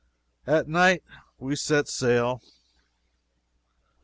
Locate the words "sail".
1.87-2.41